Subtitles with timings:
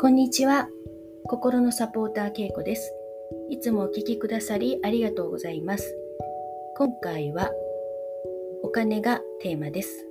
[0.00, 0.68] こんにちは。
[1.24, 2.94] 心のサポーターけいこです。
[3.50, 5.92] いつもお聞きくださりありがとうございます。
[6.76, 7.50] 今回は
[8.62, 10.06] お金がテーマです。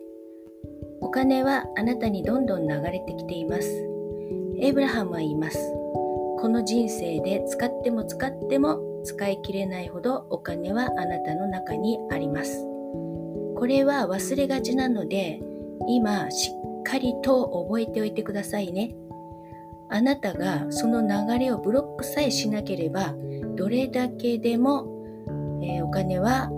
[0.99, 3.67] お金はあなたにどんどん流れてきています。
[4.59, 5.57] エイブラハムは言います。
[5.57, 12.61] この人生で使っても使っても使い切れないほどお金はあなたの中にあります。
[13.55, 15.41] これは忘れがちなので
[15.87, 18.93] 今しっかりと覚えておいてくださいね。
[19.89, 23.15] あなたがその流れをブロックさえしなければ
[23.55, 24.85] どれだけでも、
[25.63, 26.49] えー、お金は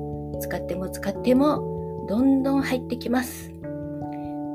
[0.41, 3.53] 使っても使ってもどんどん入ってきます。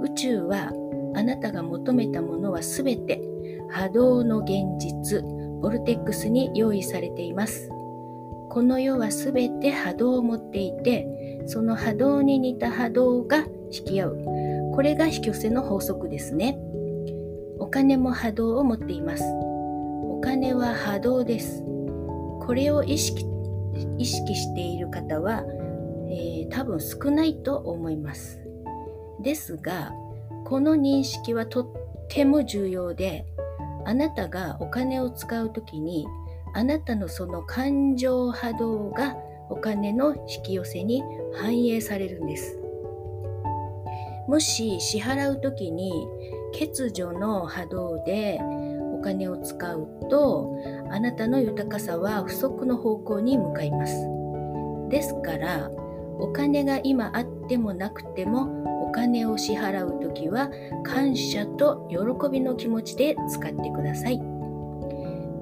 [0.03, 0.73] 宇宙は
[1.15, 3.23] あなたが求めたものはすべて
[3.71, 5.23] 波動の現実、
[5.61, 7.71] ボルテックスに用意されています。
[8.51, 11.07] この世はすべて波動を持っていて、
[11.47, 13.39] その波動に似た波動が
[13.73, 14.19] 引き合う。
[14.75, 16.59] これが引き寄せの法則ですね。
[17.59, 19.25] お金も波動を持っています。
[19.25, 21.63] お金は波動です。
[22.41, 23.25] これを意識
[23.99, 25.45] 意識している方は、
[26.09, 28.41] えー、多分少ないと思います。
[29.23, 29.93] ですが、
[30.45, 31.67] この認識はとっ
[32.09, 33.27] ても重要で、
[33.87, 36.07] あなたがお金を使うときに、
[36.55, 39.17] あなたのその感情波動が
[39.51, 41.03] お金の引き寄せに
[41.35, 42.59] 反映されるんです。
[44.29, 45.93] もし支払うときに
[46.59, 48.39] 欠如の波動で
[48.95, 50.57] お金を使うと
[50.91, 53.95] あなたの豊かさは不足の方向に向かいます。
[54.89, 55.71] ですから
[56.19, 60.51] お金が今あってもなくてもお金を支払う時は
[60.85, 64.19] 感謝と喜びの気持ちで使ってください。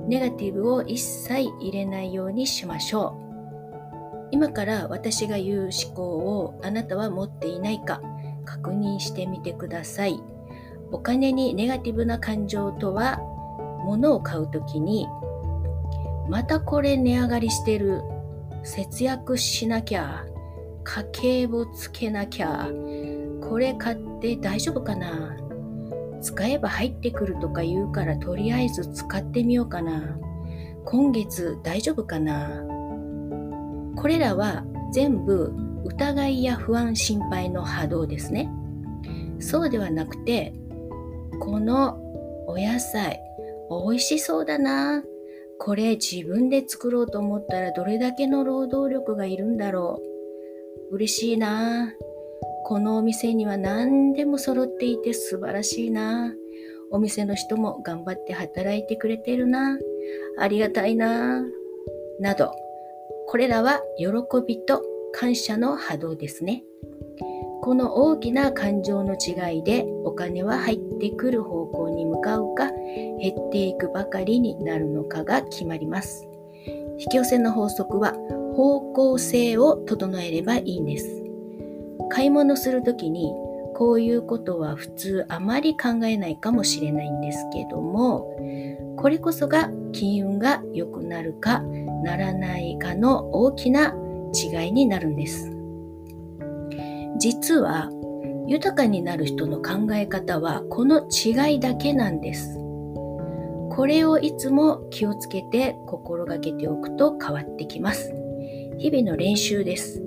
[0.09, 4.29] ネガティブを一切入れないようにしましょう。
[4.33, 8.01] 今から私が言う思考をあなたは持っていないか
[8.47, 10.21] 確認してみてください。
[10.93, 13.19] お金にネガティブな感情とは、
[13.85, 15.09] 物を買うときに、
[16.29, 18.03] またこれ値上がりしてる。
[18.63, 20.25] 節約しなきゃ。
[20.85, 22.69] 家計簿つけなきゃ。
[23.41, 25.37] これ買って大丈夫かな
[26.21, 30.17] 使えば入ってくるとか言うからとりあえず使ってみようかな。
[30.85, 32.63] 今月大丈夫かな
[33.97, 35.53] これらは全部
[35.85, 38.51] 疑いや不安心配の波動ですね。
[39.41, 40.55] そうではなくて
[41.41, 41.99] この
[42.47, 43.21] お野菜
[43.71, 45.03] 美味しそうだな。
[45.59, 50.03] これ自分で作ろうと思ったらどれだけの労働力がいるんだろ
[50.91, 50.97] う。
[50.97, 51.93] 嬉しいな。
[52.65, 56.35] このお店には何でも揃っていて素晴らしいな。
[56.91, 59.79] お店の人も頑張って働いてくれてるな。
[60.39, 61.45] ありがたいな。
[62.21, 62.53] など
[63.27, 64.09] これらは喜
[64.47, 64.83] びと
[65.13, 66.65] 感謝の波動ですね。
[67.63, 76.29] この大きな感情の違いでお金は入ってくる方向に向かうか減っていくばかりになるのかが決まります。
[76.99, 78.15] 引き寄せの法則は
[78.57, 81.23] 方向性を整えればいいんです。
[82.11, 83.33] 買い物するときに
[83.77, 88.37] こういうことは普通あまり考えないかもしれないんですけども
[88.97, 93.95] これこそが金運が良くなるかならないかの大きな
[94.35, 95.62] 違いになるんです。
[97.23, 97.89] 実は
[98.49, 102.59] 豊かになる人の考え方はこの違いだけなんです。
[103.71, 108.13] これをいつも気をつけて心がけておくと変わってきます。
[108.79, 110.03] 日々の練習です。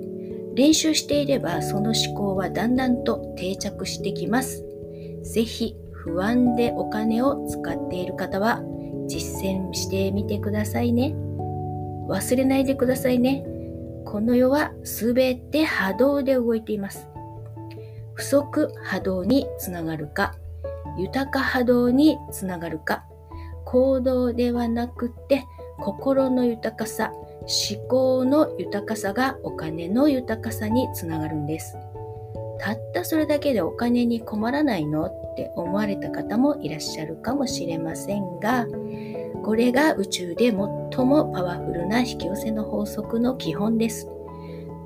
[0.54, 4.62] 練習していればその思考はだんだんと定着してきます。
[5.22, 8.60] ぜひ不安でお金を使っている方は
[9.06, 11.14] 実践してみてくださいね。
[12.10, 13.55] 忘れないでくださいね。
[14.06, 17.08] この世はすべて波動で動いています。
[18.14, 20.36] 不足波動につながるか、
[20.96, 23.04] 豊か波動につながるか、
[23.66, 25.44] 行動ではなくて
[25.78, 31.76] 心の豊かさ、思考の豊かさがお金の豊かさにつながるんです。
[32.58, 38.66] たったそれだけでお金に困らないのって思われた方もいらっしゃるかもしれませんが、
[39.46, 40.56] これが宇宙で最
[41.06, 44.08] もパワフルな引き寄せの法則の基本です。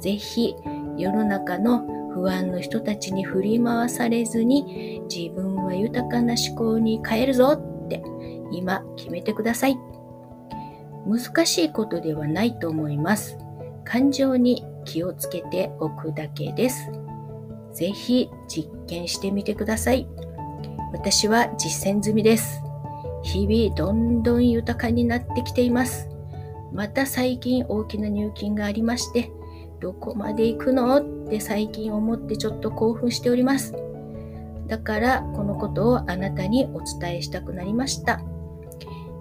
[0.01, 0.55] ぜひ
[0.99, 8.03] 世の中の不安の人たちに振り回されずに自分は豊かな思考に変えるぞって
[8.53, 9.79] 今決めてください。
[11.07, 13.39] 難しいことではないと思います。
[13.85, 16.93] 感情に気をつけておくだけです。
[17.73, 20.07] ぜひ実験してみてください。
[20.93, 22.61] 私は実践済みです。
[23.33, 26.09] 日々どんどん豊かになってきています。
[26.73, 29.31] また最近大きな入金がありまして、
[29.81, 30.97] どこまで行くの？
[30.97, 33.75] って最近思ってちょっと興奮しております。
[34.67, 38.21] だからこのことをあなたにお伝えしたくなりました。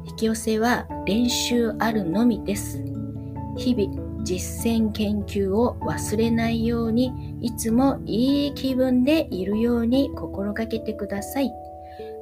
[0.05, 2.83] 引き寄せは練習あるのみです。
[3.57, 11.51] 日々実践研究を忘れないようにいつもいい気分でいるように心がけてください。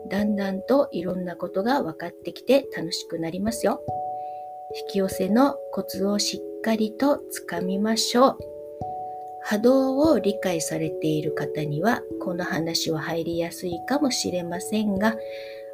[0.10, 3.82] だんだんといろんなことが分かってきて楽しくなりますよ。
[4.88, 8.38] 引き寄せのコツをしっかりとつかみましょう。
[9.44, 15.16] 波動を理解されている方にはこの話は入りやすいかもしれませんが、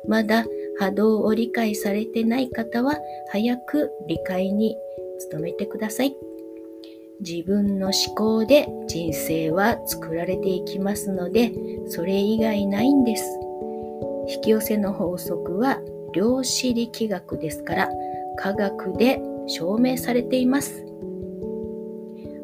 [0.07, 0.45] まだ
[0.77, 2.99] 波動を理解されてない方は
[3.31, 4.77] 早く理解に
[5.31, 6.15] 努めてください。
[7.21, 11.51] 自分の思考で人生は作られていきますので、
[11.87, 13.23] それ以外ないんです。
[14.27, 15.79] 引き寄せの法則は
[16.13, 17.89] 量子力学ですから、
[18.37, 20.85] 科学で証明されています。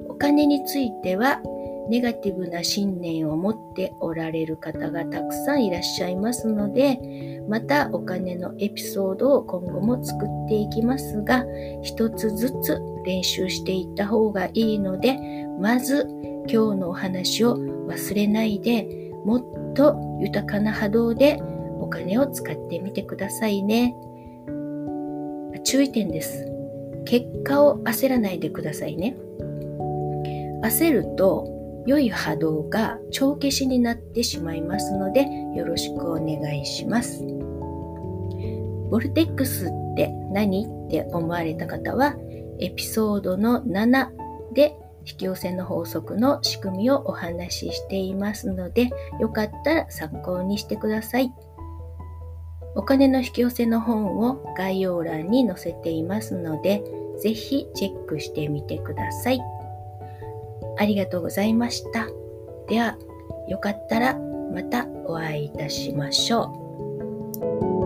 [0.08, 1.42] お金については、
[1.90, 7.00] ネガティブな信念を持っておられる方がたくさんいらっしゃいますので、
[7.48, 11.46] またお金のエピソードを今後も作っていきますが、
[11.82, 15.18] 一つずつ練習していった方がいいので、
[15.60, 16.08] まず
[16.48, 18.88] 今日のお話を忘れないで、
[19.26, 21.42] もっと豊かな波動で
[21.90, 23.96] お金を使ってみてくださいね。
[25.64, 26.46] 注意点です。
[27.04, 29.18] 結果を焦らないでくださいね。
[30.62, 31.48] 焦ると
[31.88, 35.26] 良い波動が帳消しになってしまいますので
[35.56, 37.24] よろしくお願いします。
[38.92, 42.16] ボルテックスって何って思われた方は
[42.60, 44.10] エピソードの7
[44.54, 44.78] で
[45.08, 51.34] 引き寄せの法則の仕組みをお話ししていますのでよかったら参考にしてください。
[52.80, 56.82] お金の引き寄せの本を概要欄に載せていますので
[57.20, 59.42] ぜひチェックしてみてください。
[60.78, 62.08] ありがとうございました。
[62.70, 62.98] では、
[63.50, 66.54] よかったらまたお会いいたしましょ
[67.76, 67.79] う。